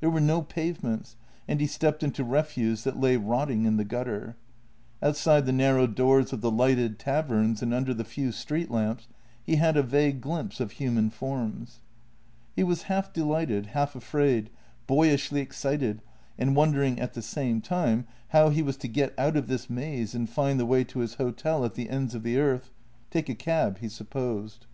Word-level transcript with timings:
There 0.00 0.08
were 0.08 0.22
no 0.22 0.40
pavements 0.40 1.16
and 1.46 1.60
he 1.60 1.66
stepped 1.66 2.02
into 2.02 2.24
re 2.24 2.40
fuse 2.40 2.84
that 2.84 2.98
lay 2.98 3.18
rotting 3.18 3.66
in 3.66 3.76
the 3.76 3.84
gutter. 3.84 4.34
Outside 5.02 5.44
the 5.44 5.52
narrow 5.52 5.86
doors 5.86 6.32
of 6.32 6.40
the 6.40 6.50
lighted 6.50 6.98
taverns 6.98 7.60
and 7.60 7.74
under 7.74 7.92
the 7.92 8.02
few 8.02 8.32
street 8.32 8.70
lamps 8.70 9.06
he 9.44 9.56
had 9.56 9.76
a 9.76 9.82
vague 9.82 10.22
glimpse 10.22 10.60
of 10.60 10.70
human 10.80 11.10
forms. 11.10 11.82
He 12.54 12.64
was 12.64 12.84
half 12.84 13.12
delighted, 13.12 13.66
half 13.66 13.94
afraid— 13.94 14.48
boyishly 14.88 15.42
excited, 15.42 16.00
and 16.38 16.56
wondering 16.56 16.98
at 16.98 17.12
the 17.12 17.20
same 17.20 17.60
time 17.60 18.06
how 18.28 18.48
he 18.48 18.62
was 18.62 18.78
to 18.78 18.88
get 18.88 19.12
out 19.18 19.36
of 19.36 19.46
this 19.46 19.68
maze 19.68 20.14
and 20.14 20.26
find 20.30 20.58
the 20.58 20.64
way 20.64 20.84
to 20.84 21.00
his 21.00 21.16
hotel 21.16 21.66
at 21.66 21.74
the 21.74 21.90
ends 21.90 22.14
of 22.14 22.22
the 22.22 22.38
earth— 22.38 22.70
take 23.10 23.28
a 23.28 23.34
cab, 23.34 23.80
he 23.80 23.90
supposed. 23.90 24.64